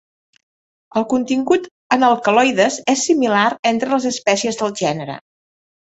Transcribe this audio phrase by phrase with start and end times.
[1.01, 1.67] El contingut
[1.97, 5.21] en alcaloides és similar entre les espècies del gènere.